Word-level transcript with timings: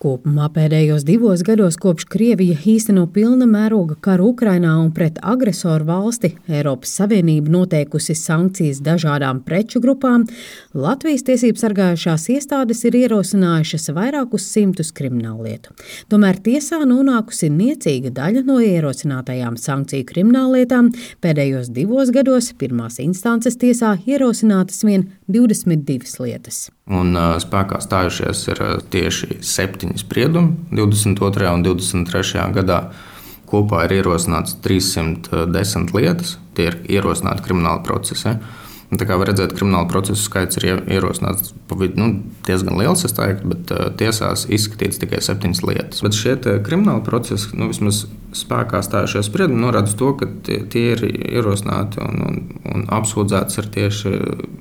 Kopumā 0.00 0.46
pēdējos 0.48 1.02
divos 1.04 1.42
gados, 1.44 1.76
kopš 1.76 2.06
Krievija 2.08 2.54
īsteno 2.72 3.02
pilna 3.12 3.44
mēroga 3.44 3.98
karu 4.00 4.30
Ukrainā 4.30 4.70
un 4.80 4.86
pret 4.96 5.18
agresoru 5.20 5.84
valsti, 5.90 6.30
Eiropas 6.48 6.94
Savienība 6.96 7.52
noteikusi 7.52 8.16
sankcijas 8.16 8.80
dažādām 8.80 9.42
preču 9.44 9.82
grupām, 9.84 10.24
Latvijas 10.72 11.26
tiesību 11.28 11.60
sargājušās 11.60 12.24
iestādes 12.32 12.80
ir 12.88 12.96
ierosinājušas 13.02 13.92
vairākus 13.92 14.46
simtus 14.54 14.88
krimināllietu. 14.96 15.76
Tomēr 16.08 16.40
tiesā 16.48 16.80
nonākusi 16.88 17.52
niecīga 17.52 18.14
daļa 18.16 18.46
no 18.48 18.56
ierosinātajām 18.64 19.60
sankciju 19.60 20.08
krimināllietām. 20.14 20.94
Pēdējos 21.20 21.68
divos 21.76 22.08
gados 22.16 22.54
pirmās 22.56 22.96
instances 23.04 23.60
tiesā 23.60 23.98
ierosinātas 24.08 24.80
vien 24.88 25.10
22 25.32 26.20
lietas. 26.24 26.68
Un 26.90 27.14
spēkā 27.42 27.80
stājušies 27.84 28.42
ir 28.52 28.62
tieši 28.92 29.40
septiņi 29.44 30.00
spriedumi 30.02 30.56
22. 30.74 31.54
un 31.54 31.64
23. 31.66 32.46
gadā. 32.56 32.82
Kopā 33.50 33.82
ir 33.88 33.96
ierosināts 33.98 34.54
310 34.62 35.94
lietas, 35.96 36.36
tie 36.54 36.68
ir 36.70 36.76
ierosināti 36.98 37.42
krimināla 37.48 37.82
procesi. 37.82 38.36
Tā 38.90 39.06
kā 39.06 39.14
var 39.20 39.28
redzēt, 39.30 39.52
krimināla 39.54 39.86
procesu 39.86 40.18
skaits 40.18 40.58
ir 40.58 40.64
ierosināts 40.90 41.52
nu, 41.94 42.06
diezgan 42.46 42.74
liels, 42.74 43.04
teiktu, 43.06 43.52
bet 43.52 43.70
tiesās 44.00 44.48
izskatīts 44.50 44.98
tikai 44.98 45.20
septiņas 45.22 45.62
lietas. 45.62 46.02
Bet 46.02 46.18
šie 46.18 46.34
krimināla 46.66 47.04
procesi, 47.06 47.52
nu, 47.54 47.68
vismaz 47.70 48.02
spēkā 48.34 48.80
stājušies 48.82 49.30
spriedumi, 49.30 49.62
norāda 49.62 49.94
to, 49.94 50.10
ka 50.18 50.26
tie, 50.46 50.58
tie 50.70 50.84
ir 50.96 51.04
ierosināti 51.06 52.02
un, 52.02 52.18
un, 52.26 52.40
un 52.66 52.84
apsūdzēts 52.98 53.62
ar 53.62 53.70
tieši 53.78 54.16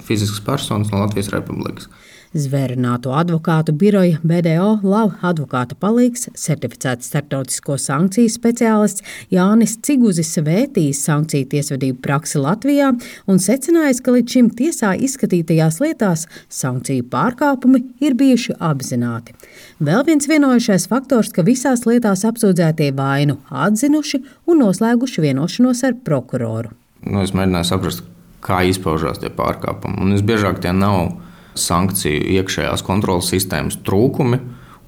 fiziskas 0.05 0.45
personas 0.45 0.93
no 0.93 1.02
Latvijas 1.02 1.33
Republikas. 1.33 1.89
Zvērināto 2.29 3.09
advokātu 3.17 3.73
biroja 3.73 4.19
BDO 4.21 4.83
LAV 4.85 5.15
advokāta 5.25 5.73
palīgs, 5.81 6.27
certificēts 6.38 7.07
starptautisko 7.09 7.73
sankciju 7.81 8.29
speciālists 8.29 9.02
Jānis 9.33 9.80
Ciguzis 9.81 10.35
vētījis 10.45 11.00
sankciju 11.07 11.47
tiesvedību 11.50 11.97
praksi 12.05 12.38
Latvijā 12.44 12.91
un 13.25 13.41
secinājis, 13.41 14.02
ka 14.05 14.13
līdz 14.13 14.35
šim 14.35 14.52
tiesā 14.59 14.91
izskatītajās 15.07 15.80
lietās 15.81 16.27
sankciju 16.53 17.07
pārkāpumi 17.09 17.81
ir 18.05 18.13
bijuši 18.19 18.59
apzināti. 18.61 19.33
Vēl 19.81 20.05
viens 20.05 20.30
vienojušais 20.30 20.85
faktors, 20.91 21.31
ka 21.33 21.41
visās 21.47 21.88
lietās 21.89 22.27
apsūdzētie 22.30 22.91
vainu 22.94 23.39
atzinuši 23.50 24.22
un 24.45 24.61
noslēguši 24.61 25.25
vienošanos 25.25 25.81
ar 25.89 25.97
prokuroru. 26.05 26.75
Nu, 27.09 27.23
es 27.23 27.33
mēģināju 27.33 27.72
saprast, 27.72 28.05
kā 28.45 28.61
izpaužās 28.69 29.17
tie 29.17 29.33
pārkāpumi. 29.33 29.97
Un 29.97 30.13
visbiežāk 30.13 30.61
tie 30.61 30.75
nav 30.77 31.16
sankciju 31.58 32.23
iekšējās 32.38 32.83
kontrolas 32.86 33.30
sistēmas 33.31 33.80
trūkumi, 33.86 34.39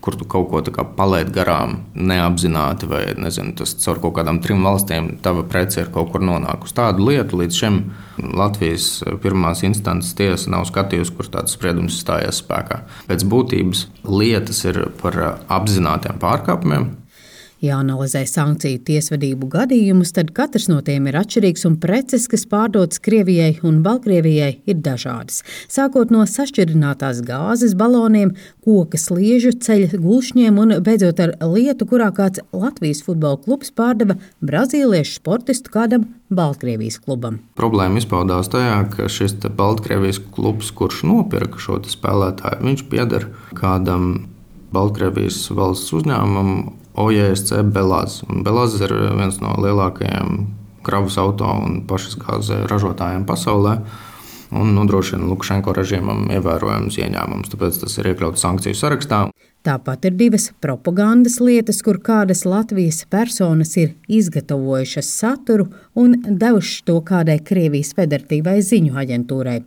kur 0.01 0.15
tu 0.17 0.25
kaut 0.25 0.49
ko 0.73 0.83
palaidi 0.97 1.33
garām, 1.35 1.75
neapzināti, 1.93 2.87
vai 2.89 3.03
nezinu, 3.21 3.53
tas 3.59 3.75
caur 3.83 3.99
kaut 4.01 4.15
kādām 4.17 4.39
trim 4.41 4.63
valstīm, 4.65 5.11
tava 5.21 5.43
prece 5.45 5.83
ir 5.83 5.91
kaut 5.93 6.09
kur 6.13 6.23
nonākusi. 6.25 6.73
Tādu 6.79 7.05
lietu 7.05 7.37
līdz 7.37 7.59
šim 7.61 7.77
Latvijas 8.37 8.87
pirmās 9.21 9.61
instances 9.67 10.15
tiesa 10.17 10.49
nav 10.53 10.65
skatījusi, 10.69 11.13
kur 11.17 11.29
tāds 11.29 11.53
spriedums 11.53 11.99
stājies 12.01 12.41
spēkā. 12.41 12.81
Pēc 13.11 13.27
būtības 13.29 13.85
lietas 14.09 14.63
ir 14.65 14.87
par 15.03 15.19
apzinātiem 15.45 16.17
pārkāpumiem, 16.21 16.89
Jāanalizē 17.61 18.23
sankciju 18.25 18.79
tiesvedību 18.87 19.45
gadījumus, 19.53 20.15
tad 20.15 20.31
katrs 20.33 20.65
no 20.71 20.79
tiem 20.85 21.05
ir 21.11 21.17
atšķirīgs 21.19 21.67
un 21.69 21.75
preces, 21.81 22.25
kas 22.31 22.47
pārdotas 22.49 23.01
Krievijai 23.05 23.59
un 23.67 23.83
Baltkrievijai, 23.85 24.55
ir 24.65 24.79
dažādas. 24.81 25.43
Sākot 25.69 26.09
no 26.13 26.23
sašķirinātās 26.25 27.21
gāzes 27.27 27.75
baloniem, 27.77 28.33
koka 28.65 28.97
sliežu, 28.97 29.53
ceļa 29.53 30.01
gulšņiem 30.01 30.57
un 30.63 30.75
beidzot 30.81 31.21
ar 31.21 31.35
lietu, 31.53 31.85
kurā 31.93 32.09
kāds 32.17 32.41
Latvijas 32.49 33.03
futbola 33.05 33.37
klubs 33.45 33.69
pārdeva 33.77 34.17
brazīliešu 34.41 35.19
sportistu 35.19 35.73
kādam 35.77 36.09
Baltkrievijas 36.33 36.97
klubam. 37.05 37.43
Problēma 37.59 38.01
izpaudās 38.01 38.49
tajā, 38.49 38.81
ka 38.95 39.05
šis 39.11 39.37
Baltkrievijas 39.53 40.17
klubs, 40.33 40.73
kurš 40.73 41.05
nopirka 41.05 41.61
šo 41.61 41.77
spēlētāju, 41.85 42.65
viņš 42.65 42.85
pieder 42.89 43.29
kādam 43.53 44.13
Baltkrievijas 44.73 45.43
valsts 45.53 45.91
uzņēmumam 45.93 46.80
OJSC 46.99 47.61
Belāzes. 47.71 48.25
Belāzes 48.45 48.83
ir 48.83 48.93
viens 49.17 49.39
no 49.43 49.53
lielākajiem 49.61 50.47
kravas 50.85 51.17
auto 51.21 51.47
un 51.61 51.83
pašas 51.87 52.17
gāzes 52.19 52.65
ražotājiem 52.71 53.25
pasaulē 53.29 53.77
un 54.51 54.73
nodrošina 54.75 55.23
Lukašenko 55.29 55.73
režīmam 55.77 56.25
ievērojamus 56.35 56.97
ieņēmumus. 56.99 57.51
Tāpēc 57.53 57.79
tas 57.83 57.97
ir 58.01 58.11
iekļauts 58.11 58.43
sankciju 58.43 58.77
sarakstā. 58.77 59.21
Tāpat 59.61 60.07
ir 60.09 60.15
divas 60.17 60.47
propagandas 60.57 61.35
lietas, 61.37 61.83
kur 61.85 61.99
kādas 62.01 62.47
Latvijas 62.49 63.03
personas 63.05 63.75
ir 63.77 63.91
izgatavojušas 64.09 65.11
saturu 65.19 65.67
un 65.93 66.15
devušas 66.25 66.79
to 66.87 66.95
kādai 67.05 67.35
Krievijas 67.45 67.91
federatīvai 67.93 68.55
ziņu 68.65 68.97
aģentūrai. 68.97 69.59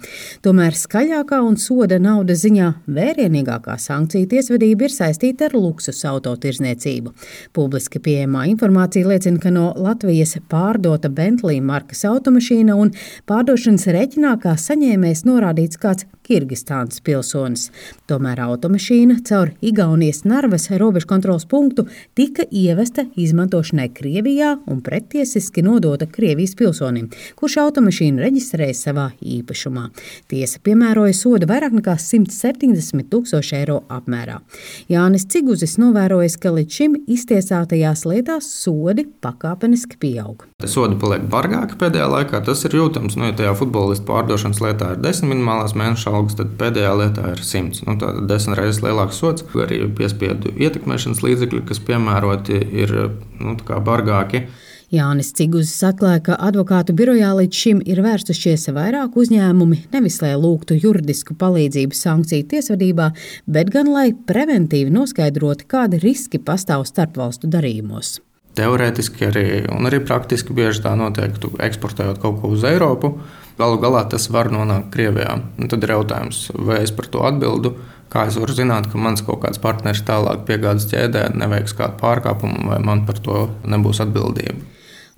Tomēr 0.42 0.74
skaļākā 0.74 1.38
un 1.46 1.54
soda 1.62 2.00
naudas 2.02 2.42
ziņā 2.42 2.72
vērienīgākā 2.96 3.76
sankcija 3.78 4.32
tiesvedība 4.32 4.88
ir 4.88 4.96
saistīta 4.96 5.46
ar 5.46 5.54
luksus 5.54 6.02
autotirzniecību. 6.10 7.14
Publiski 7.54 8.02
pieejamā 8.02 8.48
informācija 8.50 9.06
liecina, 9.12 9.38
ka 9.38 9.54
no 9.54 9.68
Latvijas 9.78 10.34
pārdota 10.50 11.06
Bentley 11.06 11.62
markas 11.62 12.02
automašīna 12.10 12.74
un 12.74 12.90
pārdošanas 13.30 13.86
reķinā 13.94 14.34
kā 14.42 14.58
saņēmējs 14.58 15.22
norādīts 15.30 15.78
kāds 15.78 16.10
Kirgistānas 16.24 17.02
pilsonis. 17.04 17.66
Tomēr 18.08 18.40
automašīna 18.46 19.18
caur 19.28 19.50
Igaunijas 19.64 20.22
Narvas 20.24 20.70
robežu 20.80 21.08
kontrols 21.10 21.44
punktu 21.44 21.84
tika 22.16 22.46
ievesta 22.50 23.04
izmantošanai 23.20 23.90
Krievijā 23.92 24.54
un 24.70 24.80
pretiesiski 24.84 25.62
nodota 25.62 26.06
Krievijas 26.08 26.54
pilsonim, 26.56 27.10
kurš 27.36 27.58
automašīnu 27.64 28.24
reģistrēja 28.24 28.76
savā 28.78 29.06
īpašumā. 29.20 29.90
Tiesa 30.32 30.62
piemēroja 30.64 31.16
sodu 31.18 31.48
vairāk 31.50 31.76
nekā 31.76 31.98
170 32.00 33.10
tūkstoši 33.12 33.58
eiro 33.60 33.82
apmērā. 33.92 34.40
Jānis 34.88 35.28
Ciguzis 35.28 35.76
novērojis, 35.82 36.38
ka 36.40 36.54
līdz 36.56 36.80
šim 36.80 36.96
iztiesātajās 37.04 38.06
lietās 38.08 38.48
sodi 38.62 39.04
pakāpeniski 39.24 40.00
pieaug. 40.00 40.46
Sodi 40.64 40.96
paliek 41.00 41.28
bargāki 41.28 41.76
pēdējā 41.80 42.08
laikā. 42.16 42.40
Tas 42.48 42.64
ir 42.64 42.78
jūtams, 42.78 43.18
nu, 43.20 43.28
ja 43.28 43.36
tajā 43.36 43.52
futbolistu 43.60 44.08
pārdošanas 44.08 44.64
lietā 44.64 44.94
ir 44.94 45.04
desmit 45.04 45.34
minimālās 45.34 45.74
mēneša 45.76 46.13
algas, 46.16 46.36
tad 46.38 46.52
pēdējā 46.60 46.92
lietā 47.00 47.30
ir 47.34 47.42
100. 47.44 47.84
Nu, 47.88 47.96
tā 48.00 48.12
ir 48.14 48.28
desmit 48.30 48.58
reizes 48.60 48.82
lielāks 48.84 49.20
sots. 49.22 49.46
Arī 49.64 49.82
piespiedu 49.98 50.52
ietekmēšanas 50.54 51.24
līdzekļi, 51.24 51.64
kas 51.68 51.82
piemēroti, 51.84 52.60
ir 52.84 52.94
nu, 53.40 53.56
bargāki. 53.86 54.46
Jānis 54.94 55.32
Ciguzs 55.34 55.74
atklāja, 55.86 56.20
ka 56.28 56.36
advokātu 56.48 56.94
birojā 56.96 57.32
līdz 57.38 57.60
šim 57.60 57.80
ir 57.88 58.02
vērstušies 58.04 58.68
vairāk 58.76 59.16
uzņēmumi, 59.18 59.80
nevis 59.94 60.20
lai 60.22 60.34
lūgtu 60.38 60.76
juridisku 60.78 61.34
palīdzību 61.40 61.96
sankciju 61.98 62.46
tiesvedībā, 62.52 63.08
bet 63.50 63.72
gan 63.74 63.90
lai 63.90 64.10
preventīvi 64.14 64.92
noskaidrotu, 64.94 65.66
kādi 65.70 65.98
riski 66.04 66.38
pastāv 66.38 66.86
starpvalstu 66.90 67.50
darījumos. 67.50 68.20
Teorētiski 68.54 69.26
arī, 69.26 69.46
un 69.74 69.88
arī 69.88 69.98
praktiski 70.04 70.54
bieži 70.54 70.84
tā 70.84 70.92
notiek, 70.98 71.40
eksportējot 71.66 72.20
kaut 72.22 72.38
ko 72.42 72.52
uz 72.54 72.62
Eiropu 72.68 73.16
Galu 73.58 73.78
galā 73.82 74.02
tas 74.10 74.26
var 74.34 74.50
nonākt 74.50 74.90
Krievijā. 74.94 75.36
Un 75.58 75.70
tad 75.70 75.84
ir 75.86 75.94
jautājums, 75.94 76.48
vai 76.58 76.80
es 76.82 76.92
par 76.94 77.06
to 77.10 77.22
atbildu. 77.26 77.76
Kā 78.10 78.26
es 78.30 78.38
varu 78.38 78.54
zināt, 78.54 78.88
ka 78.90 78.98
mans 78.98 79.22
kaut 79.26 79.40
kāds 79.42 79.60
partneris 79.62 80.02
tālāk 80.06 80.44
piegādes 80.48 80.86
ķēdē 80.90 81.28
neveiks 81.38 81.74
kādu 81.78 81.98
pārkāpumu, 82.02 82.68
vai 82.70 82.78
man 82.82 83.02
par 83.06 83.18
to 83.22 83.48
nebūs 83.66 84.02
atbildība? 84.04 84.58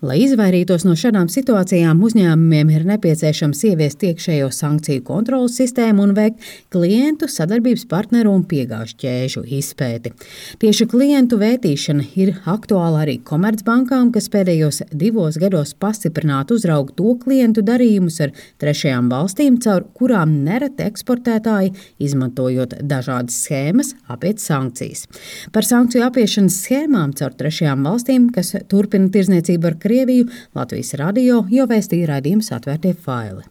Lai 0.04 0.18
izvairītos 0.20 0.82
no 0.84 0.92
šādām 0.92 1.30
situācijām, 1.32 2.02
uzņēmumiem 2.04 2.68
ir 2.68 2.82
nepieciešams 2.84 3.62
ieviest 3.70 4.02
iekšējo 4.04 4.50
sankciju 4.52 5.00
kontrolas 5.06 5.54
sistēmu 5.56 6.02
un 6.04 6.10
veikt 6.12 6.42
klientu 6.68 7.24
sadarbības 7.32 7.86
partneru 7.88 8.34
un 8.36 8.42
piegāžu 8.44 8.98
ķēžu 9.00 9.46
izpēti. 9.56 10.12
Tieši 10.60 10.86
klientu 10.92 11.38
vērtīšana 11.40 12.10
ir 12.20 12.34
aktuāla 12.44 13.06
arī 13.06 13.14
komercbankām, 13.24 14.10
kas 14.12 14.28
pēdējos 14.34 14.82
divos 14.92 15.38
gados 15.40 15.72
pastiprināti 15.80 16.58
uzrauga 16.58 16.92
to 17.00 17.16
klientu 17.24 17.64
darījumus 17.64 18.20
ar 18.26 18.36
trešajām 18.60 19.08
valstīm, 19.14 19.56
caur 19.64 19.88
kurām 19.96 20.36
nereti 20.44 20.84
eksportētāji, 20.90 21.72
izmantojot 22.04 22.76
dažādas 22.84 23.40
schēmas, 23.46 23.94
apiet 24.12 24.44
sankcijas. 24.44 25.08
Par 25.56 25.64
sankciju 25.64 26.04
apiešanas 26.10 26.60
schēmām 26.68 27.16
caur 27.16 27.32
trešajām 27.40 27.88
valstīm, 27.88 28.28
kas 28.36 28.52
turpina 28.68 29.08
tirzniecību 29.16 29.72
ar 29.72 29.80
Krieviju, 29.96 30.26
Latvijas 30.52 30.90
radio 31.00 31.38
jau 31.48 31.64
vēstīja 31.70 32.10
raidījums 32.10 32.50
atvērtie 32.52 32.90
faili. 33.00 33.46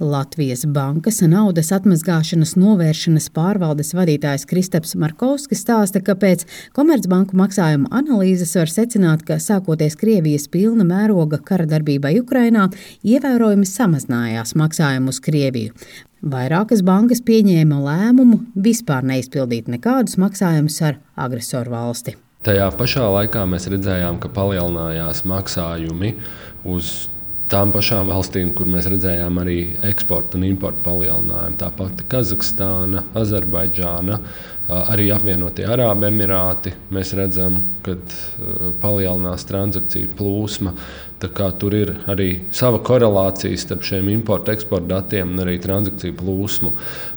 Latvijas 0.00 0.66
Bankas 0.68 1.22
naudas 1.24 1.70
atmazgāšanas 1.72 2.52
novēršanas 2.60 3.30
pārvaldes 3.32 3.94
vadītājs 3.96 4.44
Kristaps 4.50 4.92
Markovskis 5.00 5.64
stāsta, 5.64 6.04
ka 6.04 6.18
pēc 6.20 6.44
Komercbanku 6.76 7.40
maksājuma 7.40 7.88
analīzes 7.96 8.52
var 8.60 8.68
secināt, 8.68 9.24
ka 9.24 9.40
sākoties 9.40 9.96
Krievijas 9.96 10.50
pilna 10.52 10.84
mēroga 10.84 11.40
kara 11.40 11.64
darbībai 11.72 12.18
Ukrainā, 12.20 12.68
ievērojami 13.00 13.72
samazinājās 13.72 14.56
maksājumi 14.60 15.14
uz 15.14 15.24
Krieviju. 15.24 15.76
Vairākas 16.20 16.84
bankas 16.84 17.24
pieņēma 17.24 17.84
lēmumu 17.88 18.44
vispār 18.68 19.08
neizpildīt 19.14 19.72
nekādus 19.72 20.20
maksājumus 20.20 20.82
ar 20.84 21.00
agresoru 21.16 21.72
valsti. 21.72 22.20
Tajā 22.40 22.70
pašā 22.72 23.04
laikā 23.04 23.42
mēs 23.44 23.66
redzējām, 23.68 24.16
ka 24.22 24.30
palielinājās 24.32 25.26
maksājumi 25.28 26.14
uz 26.72 27.10
tām 27.50 27.72
pašām 27.74 28.08
valstīm, 28.12 28.54
kur 28.54 28.68
mēs 28.70 28.86
redzējām 28.90 29.42
arī 29.42 29.58
eksporta 29.90 30.38
un 30.38 30.46
importa 30.46 30.84
palielinājumu. 30.86 31.58
Tāpat 31.60 32.04
Kazahstāna, 32.10 33.04
Azerbaidžāna, 33.18 34.20
arī 34.70 35.08
apvienotie 35.10 35.66
Arābu 35.66 36.06
Emirāti. 36.06 36.70
Mēs 36.94 37.10
redzam, 37.18 37.58
ka 37.82 37.96
palielinās 38.82 39.46
transakciju 39.48 40.12
plūsma. 40.18 40.74
Tur 41.20 41.74
ir 41.76 41.90
arī 42.08 42.28
sava 42.54 42.78
korelācija 42.80 43.58
starp 43.60 43.82
šiem 43.84 44.08
importa, 44.12 44.54
eksporta 44.56 44.94
datiem 44.94 45.34
un 45.34 45.42
arī 45.42 45.58
transakciju 45.60 46.14
plūsmu 46.16 46.70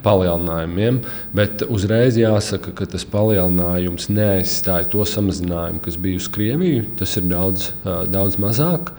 palielinājumiem. 0.04 0.98
Bet 1.38 1.64
uzreiz 1.70 2.18
jāsaka, 2.20 2.74
ka 2.76 2.90
tas 2.90 3.06
palielinājums 3.08 4.10
neaizstāja 4.12 4.90
to 4.92 5.06
samazinājumu, 5.08 5.84
kas 5.86 6.00
bija 6.02 6.20
uz 6.20 6.28
Krieviju. 6.34 6.88
Tas 7.00 7.16
ir 7.22 7.30
daudz, 7.30 7.70
daudz 8.12 8.42
mazāk. 8.42 8.92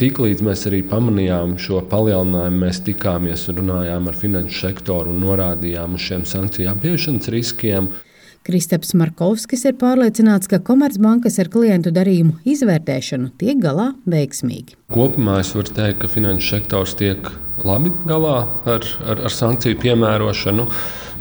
Tiklīdz 0.00 0.40
mēs 0.40 0.62
arī 0.64 0.78
pamanījām 0.88 1.58
šo 1.60 1.82
palielinājumu, 1.90 2.60
mēs 2.62 2.78
tikāmies 2.86 3.42
un 3.52 3.58
runājām 3.58 4.06
ar 4.08 4.14
finanšu 4.16 4.62
sektoru 4.62 5.12
un 5.12 5.18
norādījām 5.20 5.98
uz 5.98 6.06
šiem 6.06 6.22
sankciju 6.24 6.70
apiešanas 6.70 7.28
riskiem. 7.34 7.90
Kristaps 8.48 8.94
Markovskis 8.96 9.66
ir 9.68 9.74
pārliecināts, 9.76 10.48
ka 10.48 10.62
Komercbankas 10.64 11.36
ar 11.42 11.50
klientu 11.52 11.92
darījumu 11.92 12.38
izvērtēšanu 12.48 13.34
tiek 13.42 13.60
galā 13.60 13.90
veiksmīgi. 14.08 14.78
Kopumā 14.88 15.36
es 15.42 15.52
varu 15.52 15.76
teikt, 15.76 16.00
ka 16.00 16.08
finanšu 16.08 16.54
sektors 16.54 16.96
tiek 16.96 17.28
labi 17.60 17.92
galā 18.08 18.38
ar, 18.64 18.88
ar, 19.04 19.20
ar 19.28 19.36
sankciju 19.36 19.82
piemērošanu. 19.84 20.64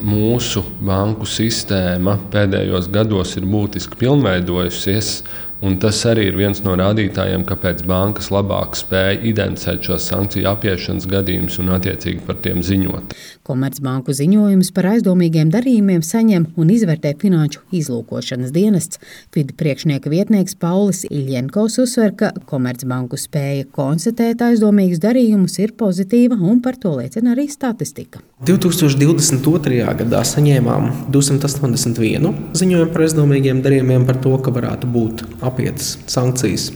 Mūsu 0.07 0.63
banku 0.79 1.27
sistēma 1.27 2.15
pēdējos 2.31 2.87
gados 2.95 3.35
ir 3.35 3.43
būtiski 3.51 3.99
pilnveidojusies. 3.99 5.17
Un 5.59 5.75
tas 5.83 5.97
arī 6.07 6.29
ir 6.29 6.37
viens 6.39 6.61
no 6.63 6.75
rādītājiem, 6.79 7.43
kāpēc 7.47 7.81
bankas 7.87 8.29
labāk 8.31 8.77
spēja 8.79 9.17
identificēt 9.27 9.89
šos 9.89 10.05
sankciju 10.07 10.47
apiešanas 10.53 11.07
gadījumus 11.11 11.59
un 11.59 11.73
attiecīgi 11.75 12.23
par 12.27 12.39
tiem 12.45 12.63
ziņot. 12.63 13.15
Komercbanku 13.49 14.13
ziņojumus 14.13 14.69
par 14.75 14.91
aizdomīgiem 14.91 15.49
darījumiem 15.49 16.03
saņem 16.05 16.43
un 16.59 16.69
izvērtē 16.69 17.15
Finanšu 17.17 17.63
izlūkošanas 17.73 18.51
dienests. 18.53 18.99
FID 19.33 19.55
priekšnieka 19.57 20.11
vietnieks 20.11 20.57
Paulis 20.61 21.01
Iļņenkovs 21.09 21.79
uzsver, 21.81 22.13
ka 22.19 22.29
Komercbanku 22.49 23.17
spēja 23.17 23.65
konstatēt 23.73 24.43
aizdomīgus 24.45 25.01
darījumus 25.01 25.57
ir 25.63 25.73
pozitīva 25.79 26.37
un 26.37 26.59
par 26.61 26.77
to 26.77 26.93
liecina 26.99 27.33
arī 27.33 27.47
statistika. 27.49 28.21
2022. 28.45 29.79
gadā 30.03 30.21
saņēmām 30.29 31.09
281 31.09 32.29
ziņojumu 32.59 32.93
par 32.93 33.05
aizdomīgiem 33.07 33.63
darījumiem 33.65 34.05
par 34.05 34.21
to, 34.21 34.35
ka 34.45 34.53
varētu 34.53 34.91
būt 34.93 35.25
apietas 35.41 35.95
sankcijas. 36.05 36.69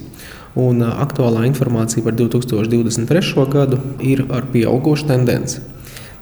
Un 0.60 0.82
aktuālā 0.86 1.48
informācija 1.50 2.06
par 2.06 2.18
2023. 2.18 3.46
gadu 3.54 3.80
ir 4.06 4.26
ar 4.34 4.50
pieaugušu 4.54 5.08
tendenci. 5.10 5.62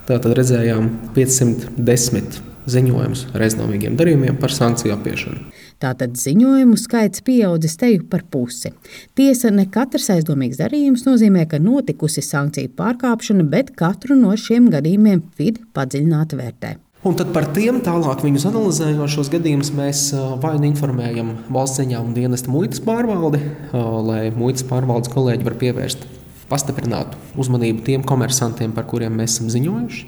Tātad 0.08 0.34
redzējām 0.34 0.88
510 1.14 2.40
ziņojumus 2.72 3.26
ar 3.34 3.44
aizdomīgiem 3.46 3.96
darījumiem 3.98 4.38
par 4.42 4.54
sankciju 4.54 4.94
apiešanu. 4.96 5.48
Tātad 5.82 6.14
ziņojumu 6.18 6.76
skaits 6.78 7.24
pieaudzis 7.26 7.74
teju 7.78 8.04
par 8.10 8.22
pusi. 8.30 8.70
Tiesa, 9.18 9.50
ne 9.54 9.66
katrs 9.70 10.08
aizdomīgs 10.14 10.60
darījums 10.60 11.02
nozīmē, 11.08 11.48
ka 11.50 11.58
notikusi 11.62 12.22
sankciju 12.22 12.70
pārkāpšana, 12.78 13.46
bet 13.50 13.74
katru 13.78 14.18
no 14.18 14.34
šiem 14.38 14.70
gadījumiem 14.74 15.24
FID 15.38 15.58
padziļināti 15.74 16.38
vērtē. 16.38 16.72
Un 17.02 17.16
tad 17.18 17.32
par 17.34 17.48
tiem 17.50 17.80
tālāk 17.82 18.22
viņus 18.22 18.46
analizējošos 18.52 19.30
gadījumus 19.32 19.72
mēs 19.74 20.04
vai 20.42 20.54
nu 20.62 20.70
informējam 20.70 21.34
valsts 21.50 21.82
ieņēmuma 21.82 22.14
dienesta 22.14 22.54
muitas 22.54 22.82
pārvaldi, 22.86 23.42
lai 23.74 24.24
muitas 24.34 24.66
pārvaldes 24.70 25.10
kolēģi 25.10 25.48
var 25.50 25.58
pievērst 25.62 26.06
pastiprinātu 26.52 27.18
uzmanību 27.40 27.82
tiem 27.86 28.06
komersantiem, 28.06 28.76
par 28.76 28.86
kuriem 28.90 29.16
mēs 29.16 29.38
esam 29.38 29.50
ziņojuši. 29.52 30.06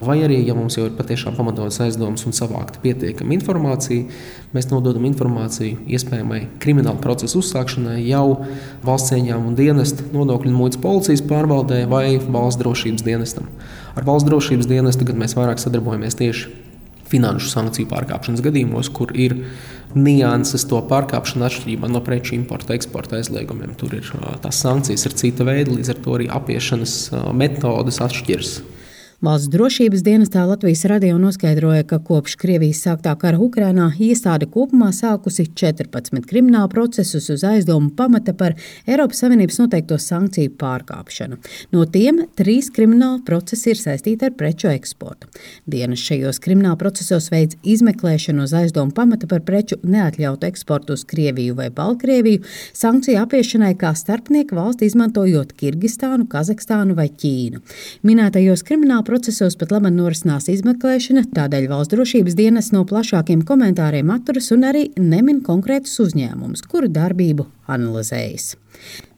Vai 0.00 0.16
arī, 0.24 0.38
ja 0.48 0.54
mums 0.56 0.78
jau 0.78 0.86
ir 0.88 0.94
patiešām 0.96 1.34
pamatots 1.36 1.76
aizdoms 1.84 2.22
un 2.24 2.32
savākta 2.32 2.80
pietiekama 2.80 3.34
informācija, 3.36 4.06
mēs 4.56 4.70
nododam 4.70 5.04
informāciju 5.04 5.82
iespējamai 5.92 6.38
krimināla 6.62 6.96
procesa 7.04 7.36
uzsākšanai 7.36 7.98
jau 8.06 8.38
valsts 8.86 9.12
ieņēmuma 9.18 9.52
dienesta, 9.58 10.06
nodokļu 10.14 10.54
muitas 10.56 10.80
policijas 10.80 11.20
pārvaldē 11.28 11.82
vai 11.92 12.16
valsts 12.16 12.62
drošības 12.62 13.04
dienestam. 13.04 13.52
Ar 13.92 14.08
valsts 14.08 14.30
drošības 14.30 14.70
dienestu 14.72 15.04
mēs 15.12 15.36
vairāk 15.36 15.60
sadarbojamies 15.60 16.16
tieši 16.16 16.48
finanšu 17.10 17.52
sankciju 17.52 17.90
pārkāpšanas 17.90 18.40
gadījumos, 18.46 18.88
kur 18.94 19.12
ir 19.12 19.36
nianses 19.94 20.64
to 20.70 20.80
pārkāpšanu 20.90 21.46
atšķirībā 21.48 21.90
no 21.90 22.02
preču 22.04 22.36
importa, 22.36 22.76
eksporta 22.76 23.18
aizliegumiem. 23.18 23.74
Tur 23.80 23.96
ir 23.98 24.10
tās 24.42 24.60
sankcijas 24.62 25.06
ar 25.08 25.16
cita 25.22 25.46
veida, 25.48 25.74
līdz 25.74 25.94
ar 25.94 26.02
to 26.04 26.18
arī 26.18 26.28
apiešanas 26.30 26.96
metodes 27.36 28.00
atšķiras. 28.04 28.52
Valsts 29.20 29.50
drošības 29.52 30.00
dienestā 30.00 30.46
Latvijas 30.48 30.86
radio 30.88 31.18
noskaidroja, 31.20 31.84
ka 31.84 31.98
kopš 32.00 32.38
Krievijas 32.40 32.78
sāktā 32.86 33.12
kara 33.20 33.36
Ukrainā 33.44 33.90
iestāde 34.00 34.46
kopumā 34.48 34.86
sākusi 34.96 35.44
14 35.60 36.22
kriminālu 36.24 36.70
procesus 36.72 37.28
uz 37.28 37.44
aizdomu 37.44 37.90
pamata 37.98 38.32
par 38.32 38.54
Eiropas 38.88 39.20
Savienības 39.20 39.60
noteikto 39.60 39.98
sankciju 40.00 40.54
pārkāpšanu. 40.62 41.36
No 41.76 41.84
tiem 41.84 42.22
trīs 42.40 42.70
krimināli 42.72 43.20
procesi 43.26 43.74
ir 43.74 43.82
saistīti 43.82 44.24
ar 44.24 44.38
preču 44.40 44.70
eksportu. 44.72 45.28
Dienas 45.68 46.00
šajos 46.00 46.40
kriminālu 46.40 46.80
procesos 46.80 47.28
veids 47.28 47.60
izmeklēšanu 47.60 48.48
uz 48.48 48.56
aizdomu 48.56 48.96
pamata 48.96 49.28
par 49.28 49.44
preču 49.44 49.76
neatļautu 49.84 50.48
eksportu 50.48 50.96
uz 50.96 51.04
Krieviju 51.04 51.58
vai 51.60 51.68
Baltkrieviju, 51.68 52.40
sankciju 52.72 53.20
apiešanai 53.26 53.74
kā 53.84 53.92
starpnieku 53.92 54.56
valsti 54.56 54.88
izmantojot 54.88 55.52
Kirgistānu, 55.60 56.24
Kazahstānu 56.32 56.96
vai 56.96 57.10
Ķīnu. 57.12 57.60
Minētajos 58.08 58.64
kriminālu 58.64 59.09
procesos 59.10 59.58
pat 59.58 59.72
labi 59.74 59.90
norisinās 59.90 60.46
izmeklēšana, 60.52 61.26
tādēļ 61.34 61.66
valsts 61.72 61.90
drošības 61.96 62.36
dienas 62.38 62.70
no 62.74 62.84
plašākiem 62.86 63.42
komentāriem 63.46 64.12
atturas 64.14 64.52
un 64.54 64.68
arī 64.70 64.86
nemin 65.02 65.42
konkrētus 65.46 65.98
uzņēmumus, 66.06 66.62
kuru 66.70 66.90
darbību 66.94 67.48
analizējas. 67.70 68.52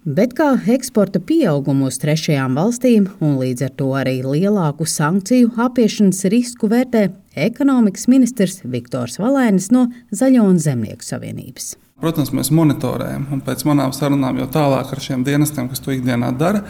Bet 0.03 0.33
kā 0.35 0.49
eksporta 0.75 1.21
pieaugumu 1.23 1.91
uz 1.91 2.01
trešajām 2.03 2.57
valstīm 2.59 3.11
un 3.23 3.37
līdz 3.39 3.67
ar 3.69 3.75
to 3.79 3.91
arī 3.95 4.17
lielāku 4.25 4.89
sankciju 4.89 5.53
apiešanas 5.63 6.25
risku 6.33 6.73
vērtē 6.73 7.05
ekonomikas 7.45 8.09
ministrs 8.11 8.65
Viktors 8.65 9.21
Valēnis 9.23 9.69
no 9.77 9.85
Zaļo 10.11 10.49
un 10.49 10.59
Zemnieku 10.59 11.07
savienības. 11.07 11.77
Protams, 12.03 12.33
mēs 12.35 12.51
monitorējam, 12.51 13.29
un 13.31 13.45
pēc 13.47 13.63
manām 13.69 13.93
sarunām 13.95 14.41
jau 14.43 14.49
tālāk 14.57 14.91
ar 14.91 15.05
šiem 15.05 15.23
dienestiem, 15.29 15.69
kas 15.71 15.85
to 15.85 15.95
ikdienā 15.95 16.33
dara, 16.35 16.65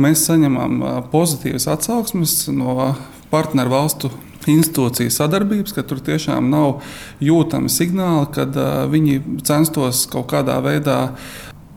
mēs 0.00 0.26
saņemam 0.28 0.82
pozitīvas 1.12 1.68
atsauksmes 1.74 2.36
no 2.54 2.94
partneru 3.32 3.74
valstu 3.74 4.10
institūciju 4.50 5.12
sadarbības, 5.12 5.72
ka 5.76 5.84
tur 5.88 6.02
tiešām 6.04 6.50
nav 6.52 6.82
jūtami 7.24 7.72
signāli, 7.72 8.28
uh, 8.44 8.84
viņi 8.92 9.20
censtos 9.46 10.04
kaut 10.12 10.28
kādā 10.34 10.58
veidā 10.64 10.98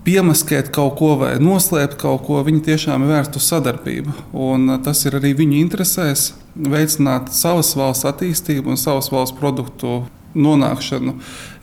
piemaskēt 0.07 0.69
kaut 0.75 0.95
ko 1.00 1.13
vai 1.19 1.33
noslēpt 1.43 1.97
kaut 2.00 2.24
ko. 2.27 2.39
Viņi 2.47 2.63
tiešām 2.69 3.03
ir 3.03 3.12
vērsti 3.12 3.41
uz 3.41 3.47
sadarbību. 3.51 4.13
Un 4.39 4.77
tas 4.83 5.03
ir 5.03 5.17
arī 5.19 5.33
viņu 5.36 5.57
interesēs 5.59 6.29
veicināt 6.55 7.33
savas 7.36 7.74
valsts 7.75 8.07
attīstību 8.07 8.71
un 8.71 8.79
savas 8.79 9.12
valsts 9.12 9.36
produktu 9.38 10.05
nonākšanu 10.38 11.17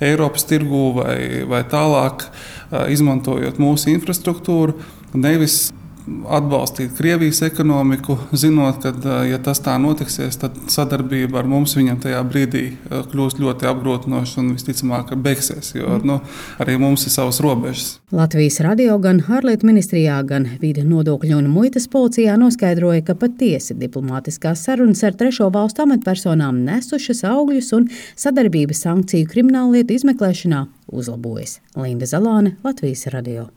Eiropas 0.04 0.44
tirgū 0.50 0.84
vai, 0.98 1.16
vai 1.48 1.62
tālāk, 1.70 2.26
izmantojot 2.90 3.60
mūsu 3.62 3.92
infrastruktūru, 3.94 4.76
nevis 5.14 5.68
atbalstīt 6.04 6.92
Krievijas 6.98 7.40
ekonomiku, 7.46 8.16
zinot, 8.36 8.82
ka, 8.82 9.14
ja 9.24 9.38
tas 9.42 9.60
tā 9.64 9.76
notiksies, 9.80 10.36
tad 10.40 10.56
sadarbība 10.72 11.40
ar 11.40 11.48
mums 11.48 11.74
viņam 11.78 12.00
tajā 12.04 12.20
brīdī 12.28 12.64
kļūs 12.90 13.38
ļoti 13.40 13.68
apgrūtinoša 13.70 14.42
un 14.42 14.50
visticamāk 14.52 15.14
beigsies, 15.24 15.72
jo 15.78 15.88
mm. 15.96 16.04
nu, 16.08 16.18
arī 16.60 16.76
mums 16.80 17.06
ir 17.08 17.14
savas 17.14 17.40
robežas. 17.44 17.96
Latvijas 18.14 18.60
radio 18.64 18.98
gan 19.02 19.22
ārlietu 19.24 19.68
ministrijā, 19.70 20.20
gan 20.28 20.46
vīda 20.60 20.84
nodokļu 20.86 21.40
un 21.40 21.50
muitas 21.52 21.88
policijā 21.90 22.36
noskaidroja, 22.40 23.06
ka 23.08 23.16
patiesi 23.18 23.76
diplomātiskās 23.80 24.66
sarunas 24.68 25.02
ar 25.08 25.16
trešo 25.18 25.48
valstu 25.54 25.86
amatpersonām 25.86 26.60
nesušas 26.68 27.24
augļus 27.32 27.72
un 27.80 27.90
sadarbības 28.12 28.84
sankciju 28.84 29.32
krimināllietu 29.32 29.96
izmeklēšanā 29.96 30.66
uzlabojas. 30.92 31.60
Linda 31.80 32.08
Zalāne, 32.08 32.58
Latvijas 32.64 33.08
radio. 33.14 33.48